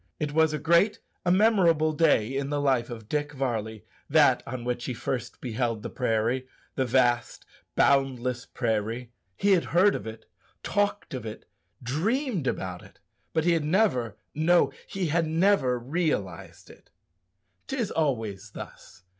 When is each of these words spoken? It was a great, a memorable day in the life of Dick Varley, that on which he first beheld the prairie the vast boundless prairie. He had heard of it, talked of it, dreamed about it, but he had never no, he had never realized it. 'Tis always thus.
It 0.19 0.33
was 0.33 0.51
a 0.51 0.57
great, 0.57 0.97
a 1.27 1.31
memorable 1.31 1.93
day 1.93 2.35
in 2.35 2.49
the 2.49 2.59
life 2.59 2.89
of 2.89 3.07
Dick 3.07 3.33
Varley, 3.33 3.85
that 4.09 4.41
on 4.47 4.63
which 4.63 4.85
he 4.85 4.95
first 4.95 5.39
beheld 5.39 5.83
the 5.83 5.91
prairie 5.91 6.47
the 6.73 6.85
vast 6.87 7.45
boundless 7.75 8.47
prairie. 8.47 9.11
He 9.37 9.51
had 9.51 9.65
heard 9.65 9.93
of 9.93 10.07
it, 10.07 10.25
talked 10.63 11.13
of 11.13 11.23
it, 11.23 11.45
dreamed 11.83 12.47
about 12.47 12.81
it, 12.81 12.99
but 13.31 13.43
he 13.45 13.51
had 13.51 13.63
never 13.63 14.17
no, 14.33 14.71
he 14.87 15.05
had 15.09 15.27
never 15.27 15.77
realized 15.77 16.71
it. 16.71 16.89
'Tis 17.67 17.91
always 17.91 18.49
thus. 18.55 19.03